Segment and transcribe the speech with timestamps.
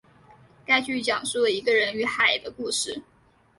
[0.65, 3.03] 该剧讲述了一个人与海的故事。